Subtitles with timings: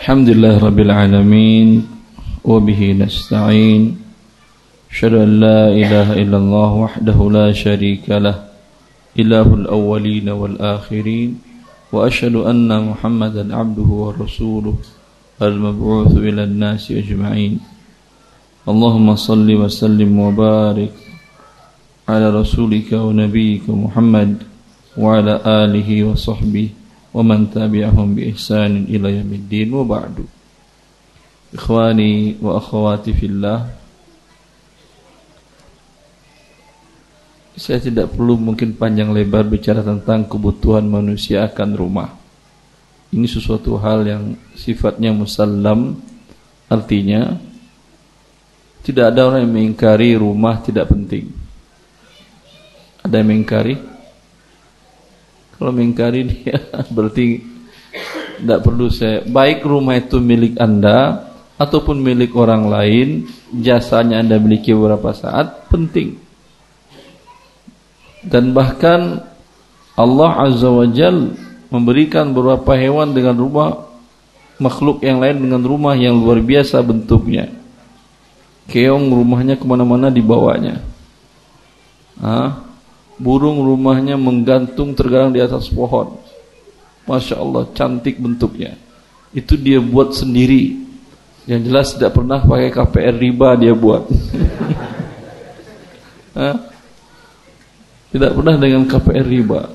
[0.00, 1.68] الحمد لله رب العالمين
[2.44, 3.82] وبه نستعين.
[4.88, 8.48] أشهد أن لا إله إلا الله وحده لا شريك له
[9.20, 11.30] إله الأولين والآخرين
[11.92, 14.76] وأشهد أن محمدا عبده ورسوله
[15.42, 17.60] المبعوث إلى الناس أجمعين.
[18.68, 20.96] اللهم صل وسلم وبارك
[22.08, 24.30] على رسولك ونبيك محمد
[24.96, 26.68] وعلى آله وصحبه
[27.10, 30.24] wa man tabi'ahum bi ihsanin ila yaumiddin wa ba'du.
[31.50, 32.62] Ikhwani wa
[37.60, 42.08] saya tidak perlu mungkin panjang lebar bicara tentang kebutuhan manusia akan rumah.
[43.12, 46.00] Ini sesuatu hal yang sifatnya musallam
[46.72, 47.36] artinya
[48.80, 51.28] tidak ada orang yang mengingkari rumah tidak penting.
[53.04, 53.74] Ada yang mengingkari?
[55.60, 56.56] Kalau mengingkari dia
[56.96, 57.44] berarti
[58.40, 59.20] tidak perlu saya.
[59.28, 61.28] Baik rumah itu milik anda
[61.60, 66.16] ataupun milik orang lain, jasanya anda miliki beberapa saat penting.
[68.24, 69.20] Dan bahkan
[70.00, 71.36] Allah Azza wa Jal
[71.68, 73.84] memberikan beberapa hewan dengan rumah
[74.56, 77.52] makhluk yang lain dengan rumah yang luar biasa bentuknya.
[78.72, 80.80] Keong rumahnya ke mana-mana dibawanya.
[82.20, 82.69] Ah,
[83.20, 86.16] burung rumahnya menggantung tergarang di atas pohon.
[87.04, 88.80] Masya Allah, cantik bentuknya.
[89.36, 90.88] Itu dia buat sendiri.
[91.44, 94.08] Yang jelas tidak pernah pakai KPR riba dia buat.
[98.16, 99.68] tidak pernah dengan KPR riba.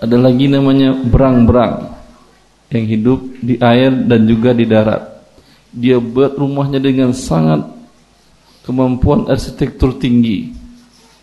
[0.00, 1.92] Ada lagi namanya berang-berang
[2.70, 5.02] yang hidup di air dan juga di darat.
[5.70, 7.62] Dia buat rumahnya dengan sangat
[8.64, 10.59] kemampuan arsitektur tinggi.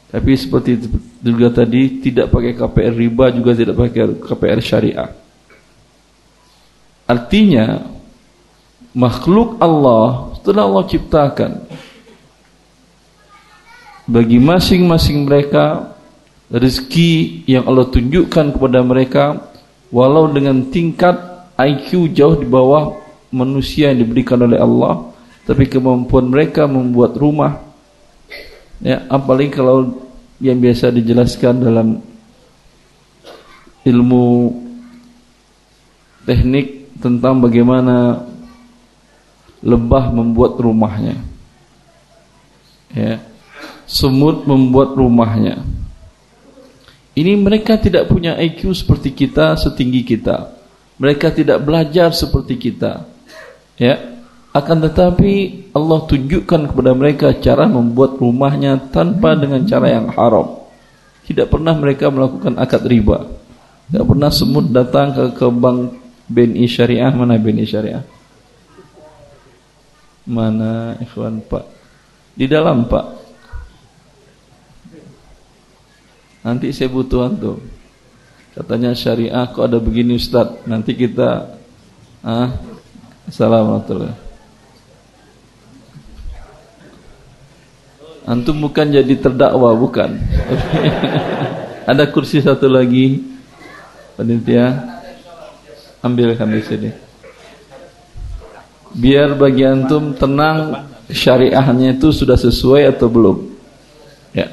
[0.08, 0.88] Tapi seperti
[1.20, 5.12] juga tadi tidak pakai KPR riba juga tidak pakai KPR syariah.
[7.04, 7.84] Artinya
[8.96, 11.52] makhluk Allah setelah Allah ciptakan
[14.08, 15.92] bagi masing-masing mereka
[16.48, 19.52] rezeki yang Allah tunjukkan kepada mereka
[19.92, 21.20] walau dengan tingkat
[21.60, 22.96] IQ jauh di bawah
[23.28, 25.12] manusia yang diberikan oleh Allah
[25.44, 27.67] tapi kemampuan mereka membuat rumah
[28.78, 30.06] Ya, apalagi kalau
[30.38, 31.88] yang biasa dijelaskan dalam
[33.82, 34.54] ilmu
[36.28, 38.28] teknik tentang bagaimana
[39.64, 41.18] lebah membuat rumahnya.
[42.94, 43.24] Ya.
[43.88, 45.64] Semut membuat rumahnya.
[47.18, 50.54] Ini mereka tidak punya IQ seperti kita, setinggi kita.
[51.02, 53.10] Mereka tidak belajar seperti kita.
[53.80, 54.17] Ya,
[54.56, 55.34] akan tetapi
[55.76, 60.66] Allah tunjukkan kepada mereka cara membuat rumahnya tanpa dengan cara yang haram.
[61.28, 63.28] Tidak pernah mereka melakukan akad riba.
[63.88, 65.80] Tidak pernah semut datang ke, ke bank
[66.32, 67.12] BNI Syariah.
[67.12, 68.04] Mana BNI Syariah?
[70.28, 71.66] Mana ikhwan Pak?
[72.36, 73.06] Di dalam Pak.
[76.48, 77.60] Nanti saya butuh antum.
[78.56, 80.64] Katanya syariah kok ada begini Ustaz.
[80.66, 81.60] Nanti kita
[82.24, 82.50] ah,
[83.28, 84.27] Assalamualaikum
[88.28, 90.20] Antum bukan jadi terdakwa, bukan.
[91.90, 93.24] Ada kursi satu lagi.
[94.20, 94.76] Panitia.
[96.04, 96.90] Ambilkan di sini.
[98.92, 103.38] Biar bagi antum tenang syariahnya itu sudah sesuai atau belum.
[104.36, 104.52] Ya.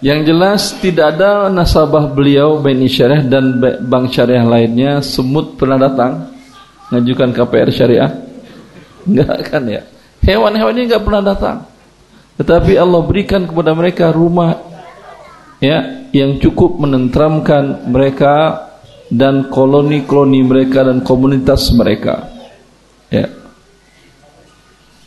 [0.00, 3.56] Yang jelas tidak ada nasabah beliau Bani Syariah dan
[3.88, 6.28] bank syariah lainnya semut pernah datang
[6.92, 8.12] ngajukan KPR syariah.
[9.08, 9.82] Enggak kan ya.
[10.24, 11.73] Hewan-hewan ini enggak pernah datang.
[12.34, 14.58] Tetapi Allah berikan kepada mereka rumah
[15.62, 18.66] ya yang cukup menenteramkan mereka
[19.06, 22.26] dan koloni-koloni mereka dan komunitas mereka.
[23.12, 23.30] Ya.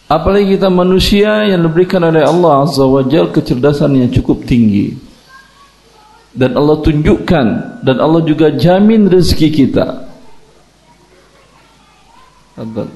[0.08, 4.96] Apalagi kita manusia yang diberikan oleh Allah Azza wa kecerdasan yang cukup tinggi.
[6.32, 7.48] Dan Allah tunjukkan
[7.84, 10.08] dan Allah juga jamin rezeki kita.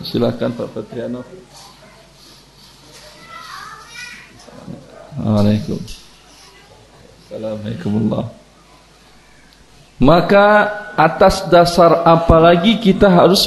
[0.07, 1.25] Silakan Pak Patriano.
[5.11, 5.79] Assalamualaikum.
[7.27, 7.91] Assalamualaikum
[10.01, 10.47] Maka
[10.97, 13.45] atas dasar apa lagi kita harus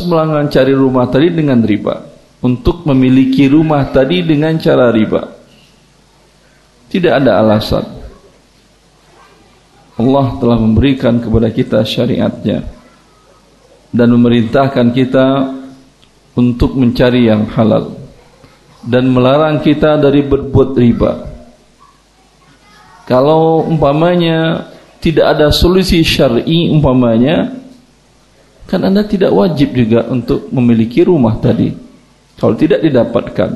[0.53, 2.05] cari rumah tadi dengan riba
[2.45, 5.25] untuk memiliki rumah tadi dengan cara riba.
[6.93, 7.85] Tidak ada alasan.
[9.99, 12.63] Allah telah memberikan kepada kita syariatnya
[13.91, 15.27] dan memerintahkan kita
[16.39, 17.95] untuk mencari yang halal
[18.85, 21.34] dan melarang kita dari berbuat riba.
[23.05, 24.71] Kalau umpamanya
[25.05, 27.53] tidak ada solusi syar'i umpamanya
[28.65, 31.69] kan Anda tidak wajib juga untuk memiliki rumah tadi.
[32.41, 33.51] Kalau tidak didapatkan.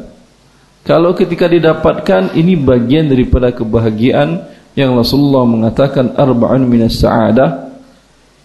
[0.84, 4.44] Kalau ketika didapatkan ini bagian daripada kebahagiaan
[4.76, 7.68] yang Rasulullah mengatakan arba'un minas sa'adah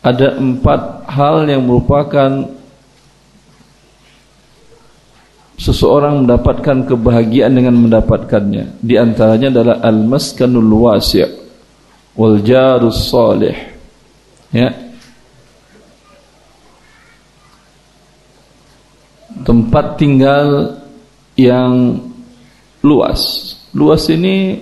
[0.03, 2.47] ada empat hal yang merupakan
[5.57, 8.81] seseorang mendapatkan kebahagiaan dengan mendapatkannya.
[8.81, 11.25] Di antaranya adalah al-maskanul wasi'
[12.17, 13.57] wal jarus salih.
[14.53, 14.69] Ya.
[19.43, 20.77] Tempat tinggal
[21.35, 21.99] yang
[22.85, 23.53] luas.
[23.73, 24.61] Luas ini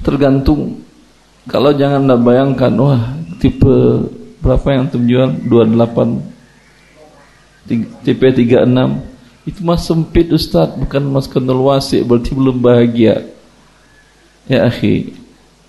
[0.00, 0.80] tergantung.
[1.46, 3.02] Kalau jangan anda bayangkan, wah
[3.38, 4.06] tipe
[4.42, 5.30] berapa yang terjual?
[5.46, 6.35] 28
[7.66, 9.16] TP36
[9.46, 10.74] itu mas sempit Ustaz.
[10.74, 13.30] Bukan mas kenal wasi berarti belum bahagia.
[14.50, 15.14] Ya akhi.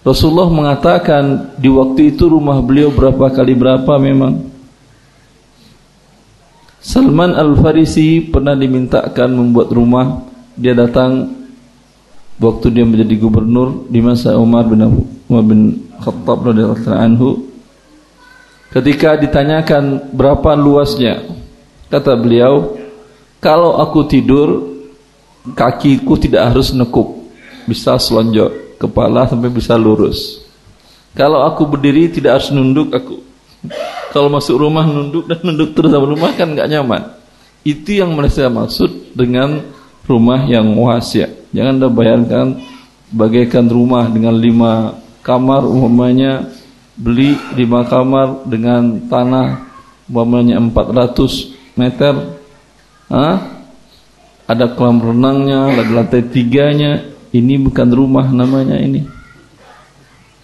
[0.01, 4.49] Rasulullah mengatakan di waktu itu rumah beliau berapa kali berapa memang?
[6.81, 10.23] Salman Al-Farisi pernah dimintakan membuat rumah.
[10.57, 11.38] Dia datang
[12.41, 14.81] waktu dia menjadi gubernur di masa Umar bin
[15.27, 17.29] Umar bin Khattab radhiyallahu anhu.
[18.71, 21.36] Ketika ditanyakan berapa luasnya
[21.87, 22.75] Kata beliau,
[23.39, 24.75] kalau aku tidur,
[25.55, 27.31] kakiku tidak harus nekuk,
[27.63, 30.43] bisa selonjok, kepala sampai bisa lurus.
[31.15, 33.23] Kalau aku berdiri tidak harus nunduk aku.
[34.13, 37.01] Kalau masuk rumah nunduk dan nunduk terus sama rumah kan nggak nyaman.
[37.65, 39.65] Itu yang mereka maksud dengan
[40.05, 41.51] rumah yang wasiat.
[41.51, 42.61] Jangan anda bayangkan
[43.09, 44.93] bagaikan rumah dengan lima
[45.25, 46.47] kamar umpamanya
[46.93, 49.67] beli lima kamar dengan tanah
[50.07, 52.13] umpamanya 400 meter
[53.07, 53.57] Hah?
[54.47, 57.03] ada kolam renangnya ada lantai tiganya.
[57.27, 59.03] Ini bukan rumah namanya ini.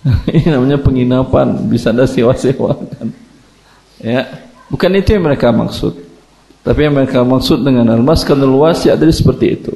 [0.35, 1.63] Ini namanya penginapan.
[1.71, 3.15] Bisa ada sewa-sewakan.
[4.03, 4.27] Ya.
[4.67, 5.95] Bukan itu yang mereka maksud.
[6.59, 9.73] Tapi yang mereka maksud dengan al-maskanul wasi' adalah seperti itu.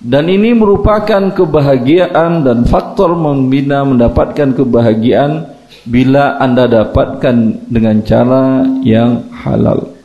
[0.00, 5.52] Dan ini merupakan kebahagiaan dan faktor membina mendapatkan kebahagiaan
[5.84, 9.95] bila anda dapatkan dengan cara yang halal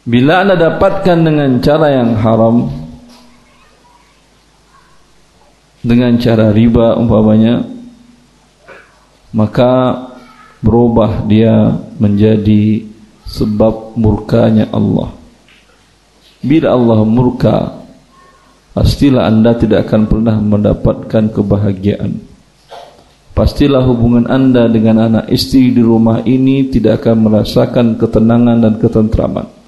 [0.00, 2.72] Bila anda dapatkan dengan cara yang haram
[5.84, 7.60] Dengan cara riba umpamanya
[9.36, 9.92] Maka
[10.64, 12.84] berubah dia menjadi
[13.30, 15.12] sebab murkanya Allah.
[16.40, 17.56] Bila Allah murka
[18.72, 22.24] Pastilah anda tidak akan pernah mendapatkan kebahagiaan.
[23.36, 29.59] Pastilah hubungan anda dengan anak istri di rumah ini Tidak akan merasakan ketenangan dan ketentraman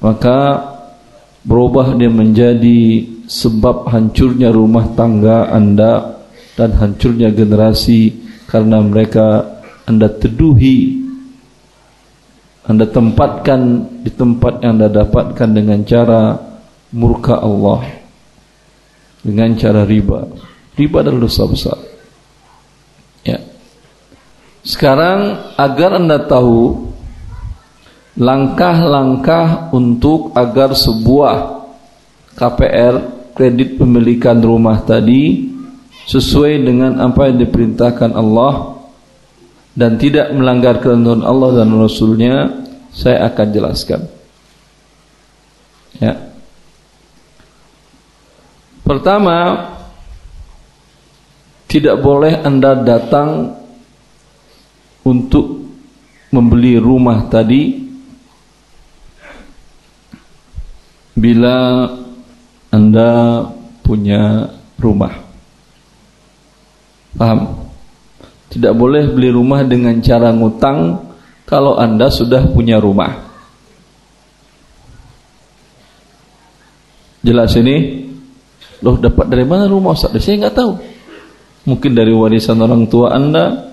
[0.00, 0.60] maka
[1.44, 6.20] berubah dia menjadi sebab hancurnya rumah tangga anda
[6.58, 8.12] dan hancurnya generasi
[8.50, 9.46] karena mereka
[9.86, 11.00] anda teduhi
[12.66, 13.60] anda tempatkan
[14.04, 16.36] di tempat yang anda dapatkan dengan cara
[16.92, 18.00] murka Allah
[19.20, 20.26] dengan cara riba.
[20.76, 21.78] Riba adalah dosa besar.
[23.24, 23.38] Ya.
[24.64, 26.89] Sekarang agar anda tahu
[28.20, 31.64] langkah-langkah untuk agar sebuah
[32.36, 32.94] KPR
[33.32, 35.48] kredit pemilikan rumah tadi
[36.04, 38.76] sesuai dengan apa yang diperintahkan Allah
[39.72, 42.60] dan tidak melanggar ketentuan Allah dan Rasulnya
[42.92, 44.00] saya akan jelaskan.
[45.96, 46.20] Ya.
[48.84, 49.36] Pertama
[51.70, 53.56] tidak boleh anda datang
[55.08, 55.64] untuk
[56.34, 57.79] membeli rumah tadi
[61.14, 61.86] bila
[62.70, 63.42] anda
[63.82, 65.14] punya rumah.
[67.16, 67.70] Paham
[68.50, 70.98] tidak boleh beli rumah dengan cara ngutang
[71.46, 73.30] kalau anda sudah punya rumah.
[77.22, 78.06] Jelas ini?
[78.82, 80.18] Loh dapat dari mana rumah Ustaz?
[80.18, 80.72] saya nggak tahu.
[81.68, 83.70] Mungkin dari warisan orang tua anda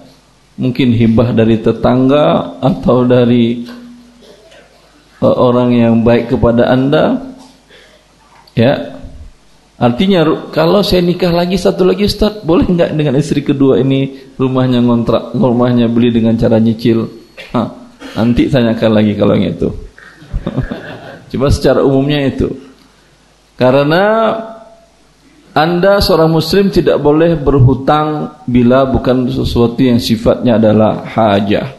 [0.58, 3.66] mungkin hibah dari tetangga atau dari
[5.22, 7.28] orang yang baik kepada anda
[8.58, 8.98] Ya.
[9.78, 14.82] Artinya kalau saya nikah lagi satu lagi Ustaz, boleh enggak dengan istri kedua ini rumahnya
[14.82, 17.06] ngontrak, rumahnya beli dengan cara nyicil?
[17.54, 17.62] Ha,
[18.18, 19.70] nanti tanyakan lagi kalau yang itu.
[21.30, 22.50] Coba secara umumnya itu.
[23.54, 24.34] Karena
[25.54, 31.77] anda seorang muslim tidak boleh berhutang bila bukan sesuatu yang sifatnya adalah hajah.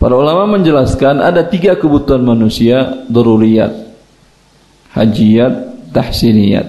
[0.00, 3.90] Para ulama menjelaskan ada tiga kebutuhan manusia daruriyat
[4.94, 6.68] hajiyat, tahsiniyat.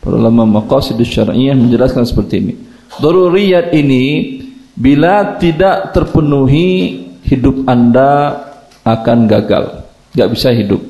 [0.00, 2.54] Para ulama maqasid syar'iyyah menjelaskan seperti ini.
[2.98, 4.04] Daruriyat ini
[4.72, 8.44] bila tidak terpenuhi hidup Anda
[8.80, 9.84] akan gagal.
[10.16, 10.80] Gak bisa hidup.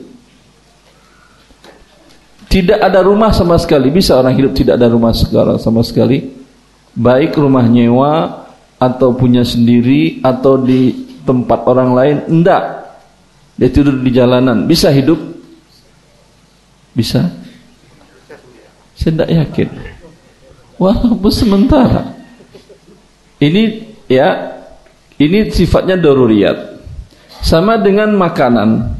[2.50, 3.90] Tidak ada rumah sama sekali.
[3.94, 6.34] Bisa orang hidup tidak ada rumah sekarang sama sekali.
[6.94, 8.39] Baik rumah nyewa
[8.80, 10.96] atau punya sendiri atau di
[11.28, 12.16] tempat orang lain.
[12.24, 12.62] Tidak.
[13.60, 14.64] Dia tidur di jalanan.
[14.64, 15.20] Bisa hidup?
[16.96, 17.28] Bisa?
[18.96, 19.68] Saya tidak yakin.
[20.80, 22.16] Walaupun sementara.
[23.36, 24.56] Ini ya,
[25.20, 26.80] ini sifatnya daruriyat.
[27.44, 28.96] Sama dengan makanan.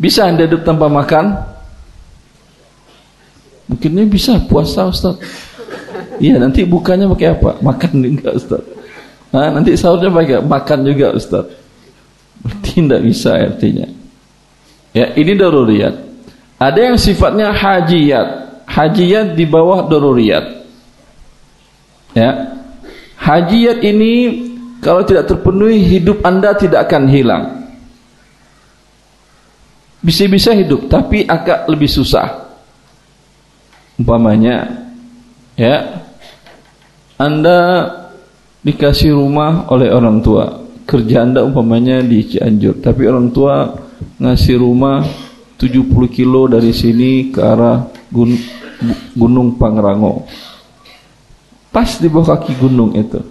[0.00, 1.36] Bisa anda hidup tanpa makan?
[3.68, 5.16] Mungkinnya bisa puasa Ustaz.
[6.18, 7.50] Iya nanti bukanya pakai apa?
[7.62, 8.62] Makan enggak Ustaz.
[9.32, 11.48] Nah, nanti sahurnya pakai makan juga Ustaz.
[12.42, 13.86] Berarti tidak bisa artinya.
[14.92, 15.94] Ya ini daruriyat.
[16.60, 18.28] Ada yang sifatnya hajiyat.
[18.68, 20.44] Hajiyat di bawah daruriyat.
[22.12, 22.60] Ya.
[23.16, 24.12] Hajiyat ini
[24.82, 27.44] kalau tidak terpenuhi hidup anda tidak akan hilang.
[30.02, 32.42] Bisa-bisa hidup tapi agak lebih susah
[34.02, 34.66] umpamanya
[35.54, 36.01] ya
[37.22, 37.86] Anda
[38.66, 40.58] dikasih rumah oleh orang tua.
[40.82, 42.82] Kerja Anda umpamanya di Cianjur.
[42.82, 43.70] Tapi orang tua
[44.18, 45.06] ngasih rumah
[45.54, 48.34] 70 kilo dari sini ke arah gun
[49.14, 50.26] Gunung Pangrango.
[51.70, 53.22] Pas di bawah kaki gunung itu.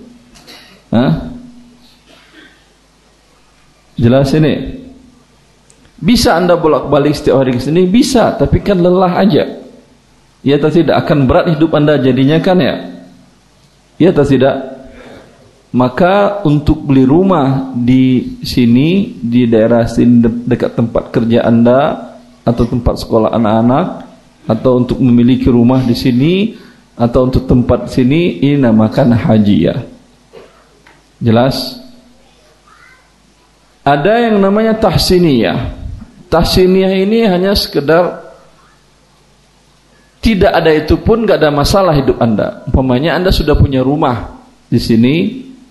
[0.95, 1.27] Hah?
[3.99, 4.81] jelas ini?
[6.01, 7.85] Bisa anda bolak-balik setiap hari ke sini?
[7.85, 9.43] Bisa tapi kan lelah aja.
[10.41, 13.00] Ya atau tidak akan berat hidup anda jadinya kan ya?
[14.01, 14.81] Ya atau tidak?
[15.77, 22.97] Maka untuk beli rumah di sini di daerah sini dekat tempat kerja anda atau tempat
[22.97, 23.87] sekolah anak-anak
[24.49, 26.57] atau untuk memiliki rumah di sini
[26.97, 29.77] atau untuk tempat sini ini namakan haji ya.
[31.21, 31.77] Jelas?
[33.85, 35.77] Ada yang namanya tahsiniyah.
[36.25, 38.30] Tahsiniyah ini hanya sekedar
[40.21, 42.61] tidak ada itu pun nggak ada masalah hidup anda.
[42.69, 44.37] Umpamanya anda sudah punya rumah
[44.69, 45.15] di sini,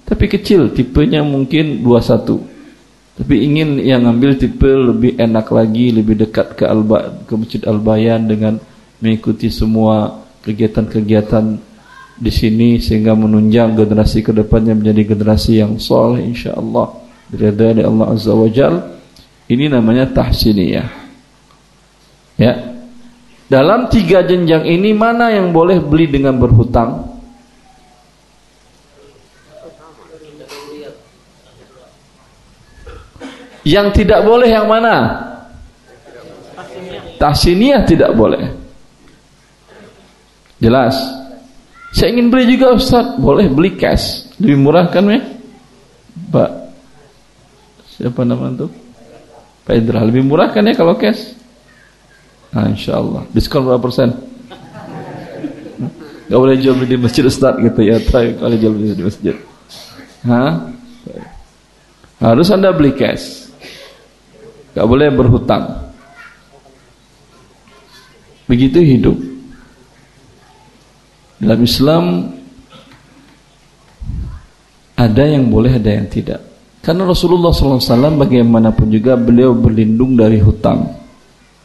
[0.02, 2.50] tapi kecil, tipenya mungkin 21.
[3.14, 8.26] Tapi ingin yang ambil tipe lebih enak lagi, lebih dekat ke Alba, ke Masjid Al-Bayan
[8.26, 8.58] dengan
[8.98, 11.44] mengikuti semua kegiatan-kegiatan
[12.20, 16.88] di sini sehingga menunjang generasi kedepannya menjadi generasi yang soleh insyaallah
[17.30, 18.98] dari Allah Azza wa Jal.
[19.50, 20.88] Ini namanya tahsiniyah.
[22.40, 22.69] Ya,
[23.50, 27.18] dalam tiga jenjang ini mana yang boleh beli dengan berhutang?
[33.66, 35.26] Yang tidak boleh yang mana?
[37.18, 38.54] Tahsiniyah tidak boleh.
[40.62, 40.96] Jelas.
[41.90, 44.30] Saya ingin beli juga Ustaz, boleh beli cash.
[44.38, 45.20] Lebih murah kan ya?
[46.30, 46.50] Pak
[48.00, 48.64] Siapa nama itu?
[49.68, 51.39] Pak Indra, lebih murah kan ya kalau cash?
[52.50, 53.22] Nah, insya Allah.
[53.30, 54.10] Diskon berapa persen?
[56.30, 57.98] Gak boleh jual beli di masjid Ustaz gitu ya.
[57.98, 59.34] Tapi kalau jual beli di masjid.
[60.26, 60.70] Hah?
[62.22, 63.50] Harus anda beli cash.
[64.74, 65.90] Gak boleh berhutang.
[68.46, 69.18] Begitu hidup.
[71.40, 72.04] Dalam Islam
[75.00, 76.44] ada yang boleh, ada yang tidak.
[76.84, 80.99] Karena Rasulullah SAW bagaimanapun juga beliau berlindung dari hutang.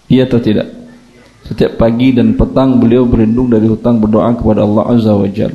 [0.05, 0.69] Iya atau tidak?
[1.45, 5.53] Setiap pagi dan petang beliau berlindung dari hutang berdoa kepada Allah Azza wa Jal.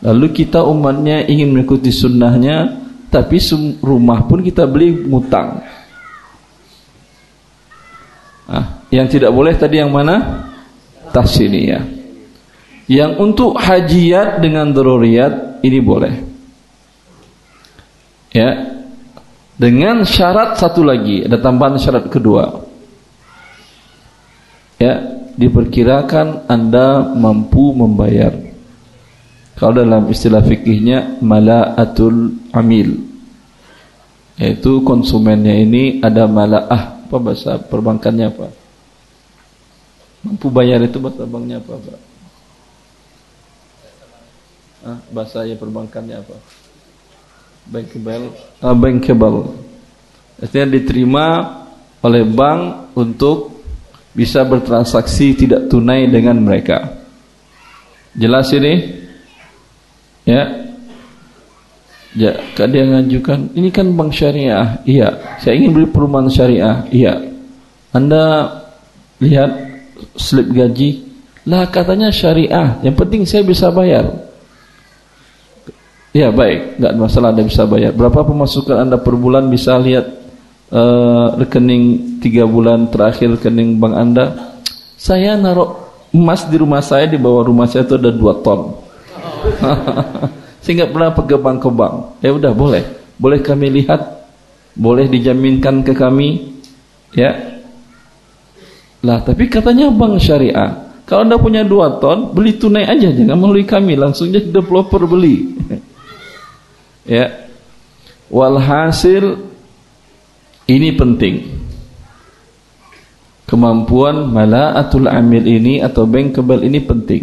[0.00, 2.80] Lalu kita umatnya ingin mengikuti sunnahnya,
[3.12, 3.36] tapi
[3.84, 5.60] rumah pun kita beli ngutang.
[8.48, 10.48] Ah, yang tidak boleh tadi yang mana?
[11.12, 11.84] Tahsiniyah.
[12.88, 16.14] Yang untuk hajiat dengan daruriyat ini boleh.
[18.32, 18.72] Ya.
[19.52, 22.71] Dengan syarat satu lagi, ada tambahan syarat kedua
[24.82, 24.92] ya
[25.38, 28.34] diperkirakan Anda mampu membayar.
[29.54, 33.12] Kalau dalam istilah fikihnya malaatul amil
[34.40, 38.48] yaitu konsumennya ini ada malaah apa bahasa perbankannya apa?
[40.24, 42.00] Mampu bayar itu bahasa banknya apa, Pak?
[44.82, 46.36] Ah, bahasa ya perbankannya apa?
[47.68, 48.34] Bankable,
[48.64, 49.54] ah, bankable.
[50.42, 51.26] Artinya diterima
[52.02, 53.51] oleh bank untuk
[54.12, 57.00] bisa bertransaksi tidak tunai dengan mereka.
[58.12, 58.74] Jelas ini?
[60.28, 60.68] Ya.
[62.12, 62.36] Ya,
[62.68, 64.76] dia ngajukan, ini kan bank syariah.
[64.84, 66.84] Iya, saya ingin beli perumahan syariah.
[66.92, 67.16] Iya.
[67.96, 68.52] Anda
[69.16, 69.50] lihat
[70.16, 74.14] slip gaji Lah katanya syariah, yang penting saya bisa bayar.
[76.14, 77.90] Ya baik, nggak masalah Anda bisa bayar.
[77.98, 80.21] Berapa pemasukan Anda per bulan bisa lihat
[80.72, 84.24] uh, rekening tiga bulan terakhir rekening bank Anda?
[84.96, 88.80] Saya naruh emas di rumah saya di bawah rumah saya itu ada dua ton.
[90.64, 91.94] Sehingga pernah pergi bank ke bank.
[92.22, 92.82] Ya udah boleh,
[93.18, 94.00] boleh kami lihat,
[94.78, 96.54] boleh dijaminkan ke kami,
[97.12, 97.34] ya.
[99.02, 100.94] Lah tapi katanya bank syariah.
[101.02, 105.36] Kalau anda punya dua ton, beli tunai aja, jangan melalui kami, langsung jadi developer beli.
[107.02, 107.50] Ya.
[108.30, 109.51] Walhasil
[110.72, 111.34] ini penting.
[113.44, 117.22] Kemampuan malaatul amil ini atau bankable ini penting.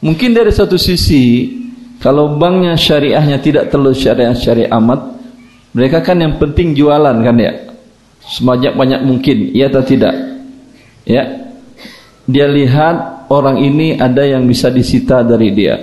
[0.00, 1.50] Mungkin dari satu sisi
[1.98, 5.20] kalau banknya syariahnya tidak terlalu syariah syariah amat,
[5.76, 7.52] mereka kan yang penting jualan kan ya.
[8.24, 10.14] Sebanyak banyak mungkin, iya atau tidak?
[11.04, 11.50] Ya.
[12.30, 15.76] Dia lihat orang ini ada yang bisa disita dari dia.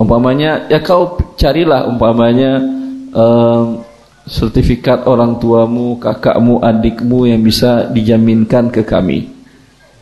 [0.00, 2.58] Umpamanya ya kau carilah umpamanya
[3.14, 3.84] um,
[4.26, 9.28] sertifikat orang tuamu, kakakmu, adikmu yang bisa dijaminkan ke kami.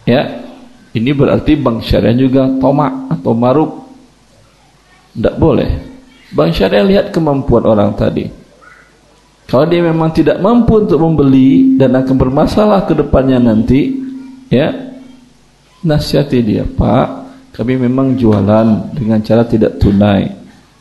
[0.05, 0.47] Ya.
[0.91, 3.71] Ini berarti bank syariah juga tomak atau maruk.
[5.15, 5.71] Tidak boleh.
[6.35, 8.27] Bank syariah lihat kemampuan orang tadi.
[9.47, 13.99] Kalau dia memang tidak mampu untuk membeli dan akan bermasalah ke depannya nanti,
[14.50, 14.71] ya
[15.83, 17.07] nasihati dia, Pak,
[17.55, 20.27] kami memang jualan dengan cara tidak tunai.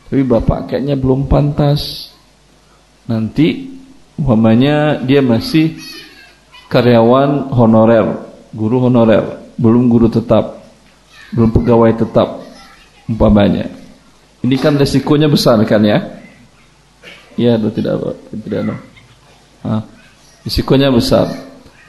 [0.09, 2.08] Tapi bapak kayaknya belum pantas.
[3.09, 3.65] Nanti
[4.21, 5.81] umpamanya dia masih
[6.69, 8.05] karyawan honorer,
[8.53, 10.61] guru honorer, belum guru tetap,
[11.33, 12.45] belum pegawai tetap
[13.09, 13.65] umpamanya.
[14.45, 16.21] Ini kan resikonya besar kan ya?
[17.33, 17.97] Iya atau tidak
[18.29, 18.75] tidak no.
[19.65, 19.81] Nah,
[20.45, 21.33] risikonya besar.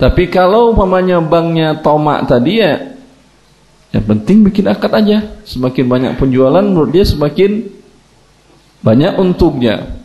[0.01, 2.97] Tapi kalau umpamanya banknya tomak tadi ya
[3.93, 5.37] yang penting bikin akad aja.
[5.45, 7.69] Semakin banyak penjualan menurut dia semakin
[8.81, 10.00] banyak untungnya.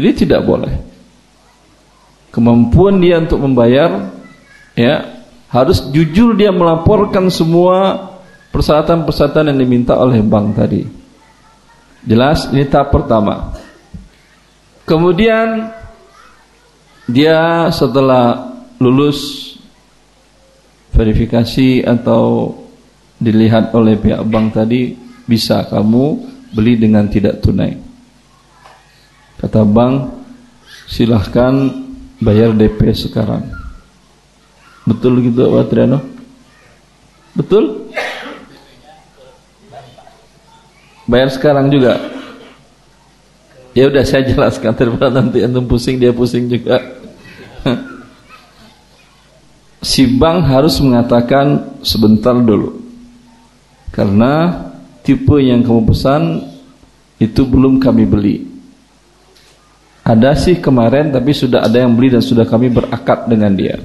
[0.00, 0.72] Jadi tidak boleh.
[2.32, 4.08] Kemampuan dia untuk membayar
[4.72, 5.20] ya
[5.52, 8.08] harus jujur dia melaporkan semua
[8.48, 10.88] persyaratan-persyaratan yang diminta oleh bank tadi.
[12.00, 13.52] Jelas ini tahap pertama.
[14.88, 15.68] Kemudian
[17.04, 19.52] dia setelah lulus
[20.96, 22.56] verifikasi atau
[23.20, 24.96] dilihat oleh pihak bank tadi
[25.28, 26.24] bisa kamu
[26.56, 27.89] beli dengan tidak tunai.
[29.40, 30.12] Kata bank,
[30.84, 31.72] silahkan
[32.20, 33.48] bayar DP sekarang.
[34.84, 36.04] Betul gitu Pak Triano?
[37.32, 37.88] Betul?
[41.08, 41.96] Bayar sekarang juga.
[43.72, 46.82] Ya udah saya jelaskan daripada nanti antum pusing dia pusing juga.
[49.90, 52.82] si bank harus mengatakan sebentar dulu.
[53.94, 54.52] Karena
[55.00, 56.22] tipe yang kamu pesan
[57.16, 58.49] itu belum kami beli.
[60.10, 63.78] Ada sih kemarin tapi sudah ada yang beli dan sudah kami berakad dengan dia.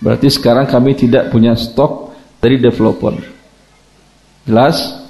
[0.00, 3.12] Berarti sekarang kami tidak punya stok dari developer.
[4.48, 5.04] Jelas?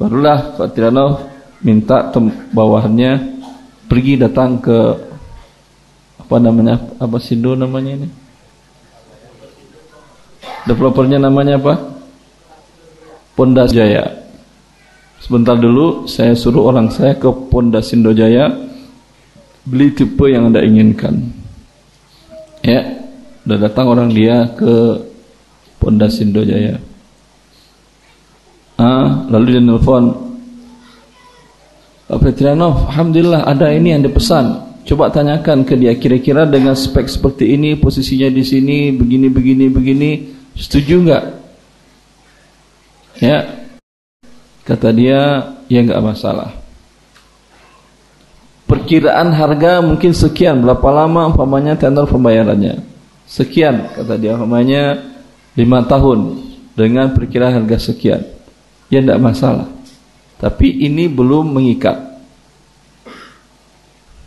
[0.00, 1.28] Barulah Pak Tirano
[1.60, 2.08] minta
[2.52, 3.36] bawahannya
[3.84, 4.78] pergi datang ke
[6.24, 8.08] apa namanya apa Sindo namanya ini?
[10.64, 11.74] Developernya namanya apa?
[13.36, 14.24] Pondas Jaya.
[15.20, 18.66] Sebentar dulu saya suruh orang saya ke Pondas Jaya
[19.66, 21.20] beli tipe yang Anda inginkan.
[22.62, 22.86] Ya,
[23.44, 25.02] udah datang orang dia ke
[25.82, 26.78] Pondas Jaya.
[28.76, 30.26] Ah, lalu dia nelfon
[32.06, 34.62] Pak Petrianov, Alhamdulillah ada ini yang dipesan.
[34.86, 40.10] Coba tanyakan ke dia kira-kira dengan spek seperti ini, posisinya di sini, begini, begini, begini,
[40.54, 41.24] setuju enggak?
[43.18, 43.66] Ya.
[44.62, 46.65] Kata dia, ya enggak masalah.
[48.66, 52.82] Perkiraan harga mungkin sekian, berapa lama umpamanya tenor pembayarannya?
[53.26, 54.98] Sekian, kata dia umpamanya
[55.54, 56.18] 5 tahun
[56.74, 58.26] dengan perkiraan harga sekian.
[58.90, 59.70] Ya enggak masalah.
[60.36, 61.96] Tapi ini belum mengikat.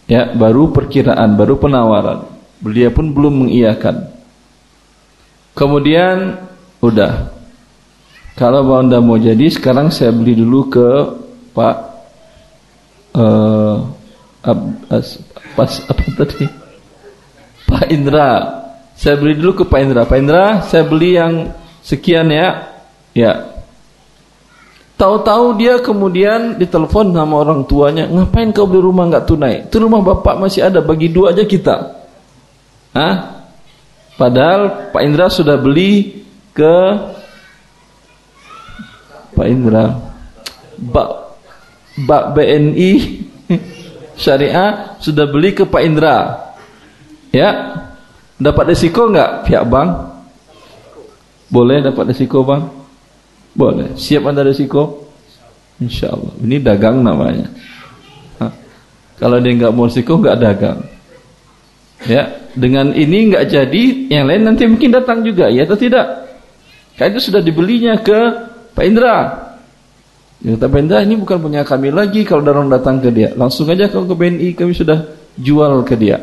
[0.09, 2.25] Ya, baru perkiraan, baru penawaran.
[2.63, 4.09] Beliau pun belum mengiyakan.
[5.53, 6.39] Kemudian
[6.81, 7.29] udah
[8.39, 10.87] kalau anda mau jadi sekarang saya beli dulu ke
[11.51, 11.77] Pak
[13.19, 13.98] as,
[15.55, 16.45] pas apa tadi?
[17.67, 18.29] Pak Indra.
[18.99, 20.01] Saya beli dulu ke Pak Indra.
[20.03, 21.51] Pak Indra saya beli yang
[21.83, 22.67] sekian ya.
[23.15, 23.33] Ya.
[24.99, 29.63] Tahu-tahu dia kemudian ditelepon sama orang tuanya ngapain kau beli rumah nggak tunai?
[29.63, 31.75] Itu rumah bapak masih ada bagi dua aja kita.
[32.91, 33.39] Hah?
[34.19, 36.19] padahal Pak Indra sudah beli
[36.51, 36.75] ke
[39.31, 39.95] Pak Indra.
[40.75, 41.09] Bak
[42.03, 42.91] Bak BNI
[44.19, 46.17] Syariah sudah beli ke Pak Indra.
[47.31, 47.79] Ya.
[48.39, 49.89] Dapat resiko enggak pihak bank?
[51.49, 52.63] Boleh dapat resiko bang?
[53.57, 53.97] Boleh.
[53.97, 55.11] Siap anda resiko?
[55.81, 56.33] Insya Allah.
[56.39, 57.49] Ini dagang namanya.
[58.37, 58.53] Hah?
[59.17, 60.79] Kalau dia nggak mau resiko nggak dagang.
[62.07, 66.07] Ya, dengan ini nggak jadi, yang lain nanti mungkin datang juga, ya atau tidak?
[66.95, 68.19] Karena itu sudah dibelinya ke
[68.71, 69.15] Pak Indra.
[70.39, 73.35] Ya, kata Indra, ini bukan punya kami lagi kalau orang datang ke dia.
[73.35, 75.03] Langsung aja kalau ke BNI kami sudah
[75.35, 76.15] jual ke dia.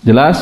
[0.00, 0.40] Jelas?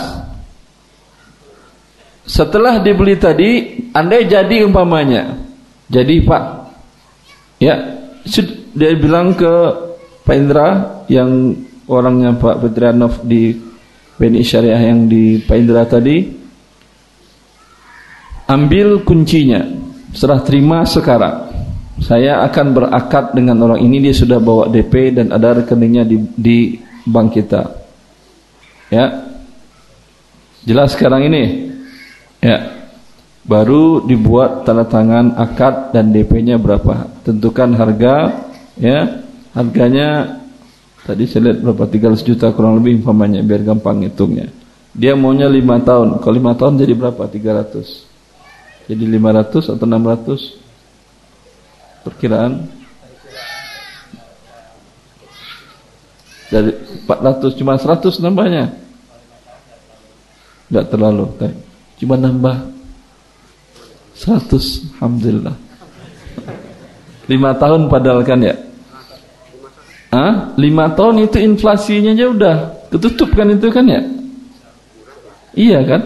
[2.23, 3.51] Setelah dibeli tadi,
[3.91, 5.35] andai jadi umpamanya.
[5.91, 6.43] Jadi Pak,
[7.59, 7.75] ya,
[8.75, 9.55] dia bilang ke
[10.23, 10.69] Pak Indra
[11.11, 11.55] yang
[11.87, 13.55] orangnya Pak Petrianov di
[14.19, 16.23] BNI Syariah yang di Pak Indra tadi,
[18.47, 19.63] ambil kuncinya,
[20.15, 21.46] setelah terima sekarang.
[21.97, 26.59] Saya akan berakad dengan orang ini dia sudah bawa DP dan ada rekeningnya di, di
[27.09, 27.63] bank kita.
[28.93, 29.25] Ya.
[30.67, 31.73] Jelas sekarang ini.
[32.45, 32.77] Ya.
[33.47, 37.09] Baru dibuat tanda tangan akad dan DP-nya berapa.
[37.23, 38.45] Tentukan harga
[38.77, 39.23] ya.
[39.57, 40.43] Harganya
[41.07, 44.53] tadi saya lihat berapa 300 juta kurang lebih umpamanya biar gampang hitungnya.
[44.93, 46.09] Dia maunya 5 tahun.
[46.21, 47.23] Kalau 5 tahun jadi berapa?
[47.25, 48.91] 300.
[48.91, 50.66] Jadi 500 atau 600?
[52.07, 52.71] Perkiraan.
[56.47, 56.71] Dari
[57.03, 58.71] 400 cuma 100 nambahnya.
[60.71, 61.27] Enggak terlalu,
[61.99, 62.57] cuma nambah
[64.15, 65.57] 100 Alhamdulillah.
[67.27, 68.55] 5 tahun padahal kan ya?
[70.15, 70.55] Hah?
[70.55, 72.57] 5 tahun itu inflasinya aja udah
[72.95, 74.01] ketutup kan itu kan ya?
[75.59, 76.03] Iya kan?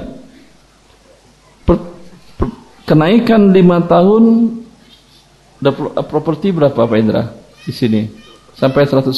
[1.68, 1.76] Per,
[2.40, 2.48] per,
[2.88, 4.24] Kenaikan 5 tahun
[6.08, 7.28] Properti berapa Pak Indra
[7.60, 8.08] Di sini?
[8.56, 9.12] Sampai 100%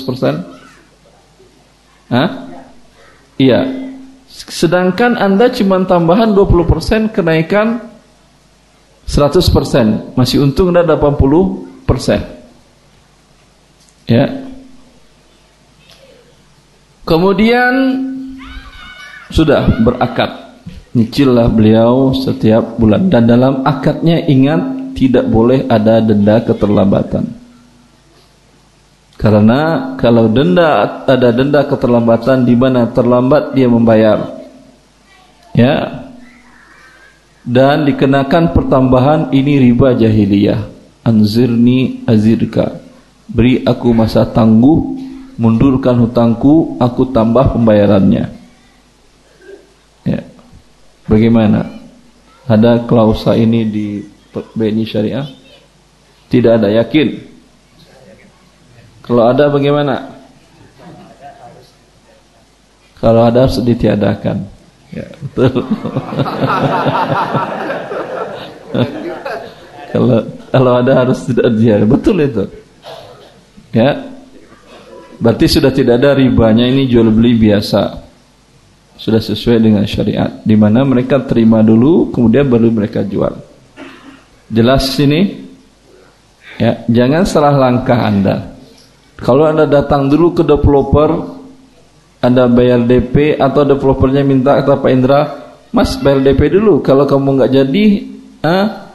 [2.10, 2.28] Hah?
[3.38, 3.64] Iya.
[4.28, 7.80] Sedangkan Anda cuma tambahan 20% kenaikan
[9.06, 11.82] 100% masih untung ada 80%
[14.08, 14.26] ya.
[17.02, 17.74] Kemudian
[19.28, 20.30] sudah berakad.
[20.92, 23.08] Nyicillah beliau setiap bulan.
[23.08, 27.42] Dan dalam akadnya ingat tidak boleh ada denda keterlambatan.
[29.22, 34.18] Karena kalau denda ada denda keterlambatan di mana terlambat dia membayar.
[35.54, 36.02] Ya.
[37.42, 40.66] Dan dikenakan pertambahan ini riba jahiliyah.
[41.06, 42.82] Anzirni azirka.
[43.30, 44.98] Beri aku masa tangguh
[45.38, 48.26] mundurkan hutangku aku tambah pembayarannya.
[50.02, 50.20] Ya.
[51.06, 51.66] Bagaimana?
[52.50, 54.02] Ada klausa ini di
[54.32, 55.26] BNI syariah
[56.32, 57.20] tidak ada yakin
[59.04, 60.16] kalau ada bagaimana
[62.98, 64.52] kalau ada harus ditiadakan
[64.92, 65.48] Ya, betul.
[69.92, 70.20] kalau
[70.52, 71.80] kalau ada harus tidak dia.
[71.80, 72.44] Betul itu.
[73.72, 74.12] Ya.
[75.16, 78.04] Berarti sudah tidak ada ribanya ini jual beli biasa.
[79.00, 83.32] Sudah sesuai dengan syariat di mana mereka terima dulu kemudian baru mereka jual.
[84.52, 85.48] Jelas sini?
[86.60, 88.52] Ya, jangan salah langkah Anda.
[89.16, 91.40] Kalau Anda datang dulu ke developer
[92.22, 95.20] anda bayar DP atau developernya minta kata Pak Indra,
[95.74, 96.78] Mas bayar DP dulu.
[96.78, 97.84] Kalau kamu nggak jadi,
[98.46, 98.94] ah,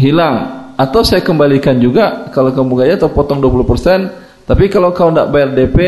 [0.00, 0.36] hilang.
[0.80, 4.44] Atau saya kembalikan juga kalau kamu gak jadi atau potong 20%.
[4.44, 5.78] Tapi kalau kau nggak bayar DP,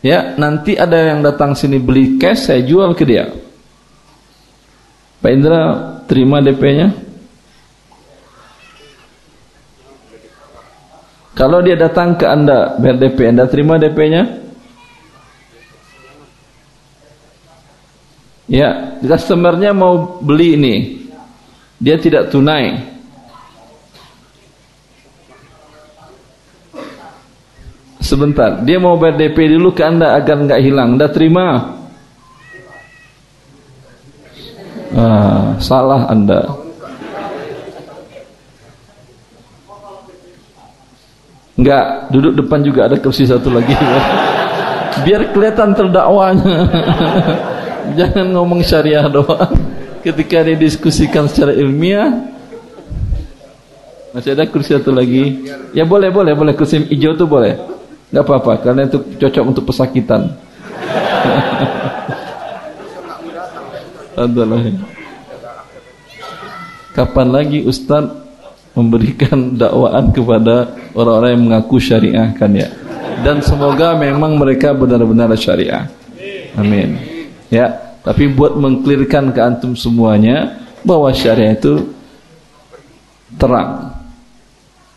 [0.00, 3.28] ya nanti ada yang datang sini beli cash, saya jual ke dia.
[5.26, 5.62] Pak Indra
[6.06, 6.94] terima DP-nya?
[11.34, 14.22] Kalau dia datang ke Anda bayar DP, Anda terima DP-nya?
[18.46, 20.74] Ya, customernya mau beli ini.
[21.82, 22.86] Dia tidak tunai.
[27.98, 30.94] Sebentar, dia mau bayar DP dulu ke Anda agar nggak hilang.
[30.94, 31.74] Anda terima?
[34.94, 36.46] Ah, salah Anda.
[41.56, 43.72] Enggak, duduk depan juga ada kursi satu lagi.
[45.04, 46.56] Biar kelihatan terdakwanya.
[47.94, 49.54] jangan ngomong syariah doang
[50.02, 52.34] ketika didiskusikan secara ilmiah
[54.10, 55.46] masih ada kursi satu lagi
[55.76, 57.54] ya boleh boleh boleh kursi hijau tuh boleh
[58.10, 60.30] nggak apa-apa karena itu cocok untuk pesakitan
[64.16, 64.64] adalah
[66.96, 68.08] kapan lagi Ustaz
[68.72, 72.68] memberikan dakwaan kepada orang-orang yang mengaku syariah kan ya.
[73.20, 75.88] Dan semoga memang mereka benar-benar syariah.
[76.56, 76.96] Amin.
[77.52, 81.96] Ya, tapi buat mengklirkan ke antum semuanya bahwa syariah itu
[83.40, 83.92] terang.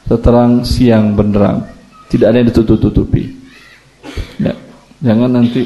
[0.08, 1.64] Seterang siang benderang.
[2.10, 3.30] Tidak ada yang ditutup-tutupi.
[4.42, 4.58] Ya.
[5.00, 5.64] Jangan nanti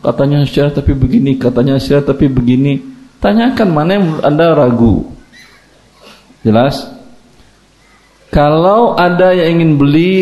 [0.00, 2.80] katanya syariah tapi begini, katanya syariah tapi begini.
[3.18, 5.10] Tanyakan mana yang Anda ragu.
[6.46, 6.86] Jelas?
[8.30, 10.12] Kalau ada yang ingin beli,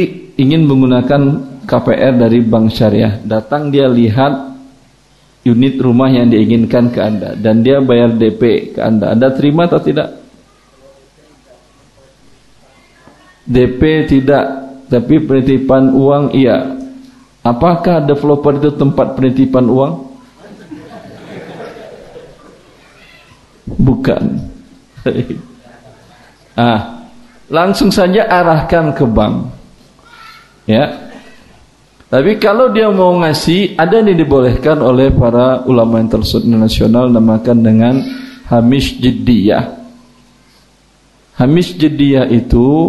[0.40, 1.22] ingin menggunakan
[1.66, 4.56] KPR dari bank syariah, datang dia lihat
[5.46, 9.14] unit rumah yang diinginkan ke Anda dan dia bayar DP ke Anda.
[9.14, 10.10] Anda terima atau tidak?
[13.46, 14.44] DP tidak,
[14.90, 16.74] tapi penitipan uang iya.
[17.46, 19.92] Apakah developer itu tempat penitipan uang?
[23.70, 24.24] Bukan.
[26.56, 27.04] Ah,
[27.52, 29.52] langsung saja arahkan ke bank.
[30.64, 30.88] Ya.
[32.08, 37.94] Tapi kalau dia mau ngasih, ada yang dibolehkan oleh para ulama internasional namakan dengan
[38.48, 39.68] hamish jiddiyah.
[41.36, 42.88] Hamish jiddiyah itu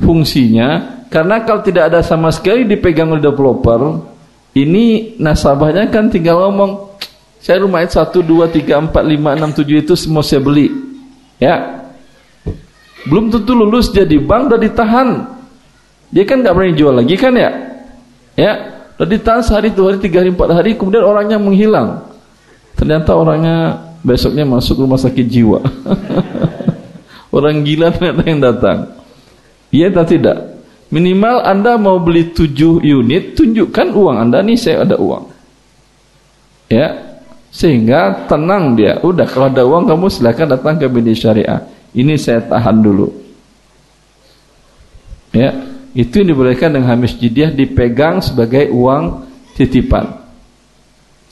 [0.00, 4.00] fungsinya karena kalau tidak ada sama sekali dipegang oleh developer,
[4.56, 6.96] ini nasabahnya kan tinggal ngomong,
[7.36, 10.72] saya rumah itu 1, 2, 3, 4, 5, 6, 7 itu semua saya beli.
[11.36, 11.84] Ya,
[13.04, 15.08] belum tentu lulus dia di bank udah ditahan.
[16.08, 17.50] Dia kan nggak berani jual lagi kan ya?
[18.32, 18.52] Ya,
[18.96, 22.08] udah ditahan sehari, dua hari, tiga hari, empat hari, kemudian orangnya menghilang.
[22.72, 25.60] Ternyata orangnya besoknya masuk rumah sakit jiwa.
[27.36, 28.78] Orang gila ternyata yang datang.
[29.72, 30.51] Iya atau tidak?
[30.92, 35.24] Minimal Anda mau beli tujuh unit, tunjukkan uang Anda nih saya ada uang.
[36.68, 37.16] Ya,
[37.48, 39.00] sehingga tenang dia.
[39.00, 41.60] Udah kalau ada uang kamu silakan datang ke BNI Syariah.
[41.96, 43.08] Ini saya tahan dulu.
[45.32, 45.56] Ya,
[45.96, 49.24] itu yang dibolehkan dengan hamis jidyah dipegang sebagai uang
[49.56, 50.12] titipan.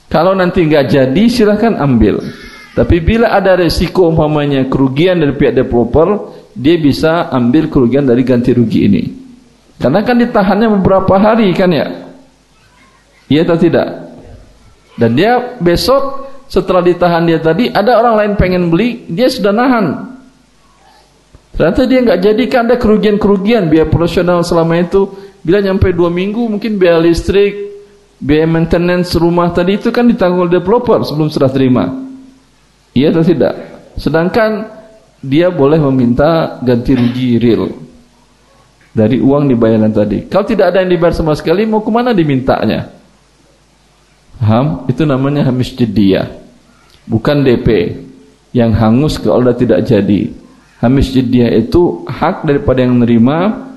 [0.09, 2.25] Kalau nanti nggak jadi silahkan ambil.
[2.73, 8.57] Tapi bila ada resiko umpamanya kerugian dari pihak developer, dia bisa ambil kerugian dari ganti
[8.57, 9.20] rugi ini.
[9.81, 11.89] Karena kan ditahannya beberapa hari kan ya?
[13.33, 13.89] Iya atau tidak?
[15.01, 20.13] Dan dia besok setelah ditahan dia tadi ada orang lain pengen beli, dia sudah nahan.
[21.57, 25.09] Ternyata dia nggak jadikan ada kerugian-kerugian biaya profesional selama itu.
[25.41, 27.57] Bila nyampe dua minggu mungkin biaya listrik,
[28.21, 31.89] biaya maintenance rumah tadi itu kan ditanggung developer sebelum serah terima.
[32.93, 33.57] Iya atau tidak?
[33.97, 34.69] Sedangkan
[35.25, 37.80] dia boleh meminta ganti rugi real
[38.91, 40.27] dari uang dibayaran tadi.
[40.27, 42.91] Kalau tidak ada yang dibayar sama sekali, mau ke mana dimintanya?
[44.41, 44.89] Paham?
[44.91, 46.27] Itu namanya hamis jediyah.
[47.07, 47.69] Bukan DP
[48.51, 50.33] yang hangus kalau sudah tidak jadi.
[50.81, 53.69] Hamis jidyah itu hak daripada yang menerima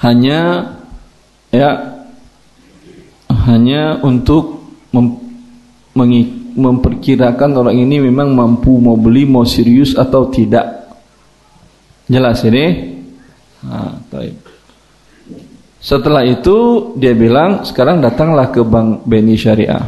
[0.00, 0.40] hanya
[1.50, 1.70] ya
[3.26, 5.18] hanya untuk mem,
[6.54, 10.94] memperkirakan orang ini memang mampu mau beli mau serius atau tidak.
[12.06, 12.89] Jelas ini?
[13.64, 14.00] Nah,
[15.80, 19.84] Setelah itu dia bilang sekarang datanglah ke Bank Beni Syariah.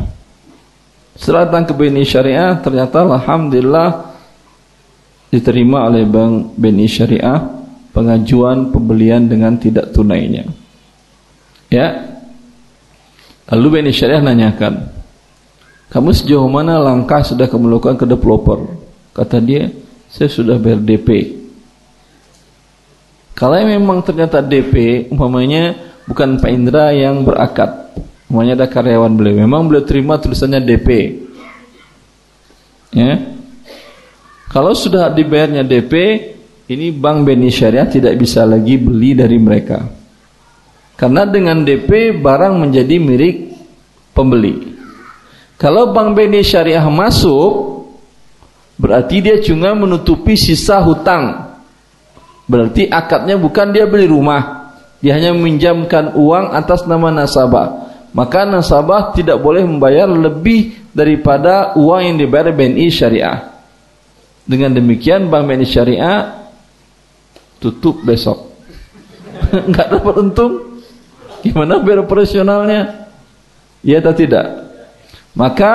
[1.13, 4.13] Setelah datang ke Beni Syariah ternyata alhamdulillah
[5.33, 7.41] diterima oleh Bank BNI Syariah
[7.97, 10.45] pengajuan pembelian dengan tidak tunainya.
[11.73, 12.21] Ya.
[13.49, 14.93] Lalu BNI Syariah nanyakan,
[15.89, 18.65] kamu sejauh mana langkah sudah kamu lakukan ke developer?
[19.13, 19.69] Kata dia,
[20.09, 21.42] saya sudah bayar DP.
[23.33, 25.73] Kalau memang ternyata DP, umpamanya
[26.05, 27.97] bukan Pak Indra yang berakad,
[28.29, 30.89] umpamanya ada karyawan beliau, memang beliau terima tulisannya DP.
[32.93, 33.33] Ya,
[34.53, 35.93] kalau sudah dibayarnya DP,
[36.69, 39.81] ini Bank Beni Syariah tidak bisa lagi beli dari mereka.
[40.93, 43.37] Karena dengan DP barang menjadi milik
[44.13, 44.77] pembeli.
[45.57, 47.81] Kalau Bank Beni Syariah masuk,
[48.77, 51.52] berarti dia cuma menutupi sisa hutang.
[52.47, 57.91] Berarti akadnya bukan dia beli rumah, dia hanya meminjamkan uang atas nama nasabah.
[58.13, 63.39] Maka nasabah tidak boleh membayar lebih daripada uang yang dibayar BNI Syariah.
[64.45, 66.19] Dengan demikian Bank BNI Syariah
[67.57, 68.53] tutup besok.
[69.67, 70.83] Enggak dapat untung.
[71.43, 73.11] Gimana biar operasionalnya?
[73.83, 74.47] Iya atau tidak?
[75.35, 75.73] Maka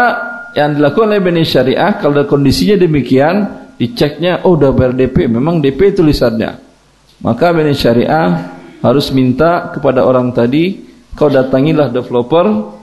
[0.55, 5.93] yang dilakukan oleh BNI Syariah kalau kondisinya demikian, diceknya oh udah bayar DP, memang DP
[5.93, 6.59] tulisannya.
[7.21, 8.27] Maka BNI Syariah
[8.81, 10.85] harus minta kepada orang tadi,
[11.17, 12.73] kau datangilah developer,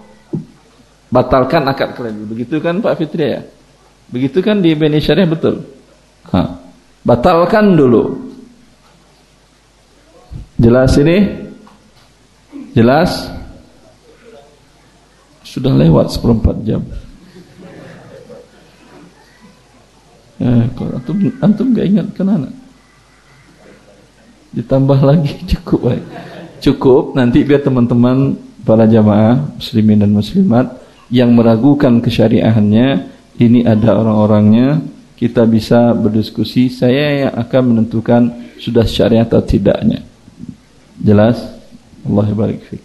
[1.10, 2.26] batalkan akad kalian.
[2.26, 3.42] Begitu kan Pak Fitri ya?
[4.10, 5.62] Begitu kan di BNI Syariah betul?
[6.34, 6.42] Ha.
[7.04, 8.32] Batalkan dulu.
[10.58, 11.18] Jelas ini?
[12.74, 13.30] Jelas?
[15.46, 16.82] Sudah lewat seperempat jam.
[20.44, 22.52] Eh, kalau antum antum gak ingatkan anak.
[24.52, 26.04] Ditambah lagi cukup baik.
[26.60, 30.80] Cukup nanti biar teman-teman para jamaah muslimin dan muslimat
[31.12, 34.80] yang meragukan kesyariahannya ini ada orang-orangnya
[35.20, 38.22] kita bisa berdiskusi saya yang akan menentukan
[38.58, 40.00] sudah syariat atau tidaknya
[40.96, 41.40] jelas
[42.08, 42.84] Allah barik fiik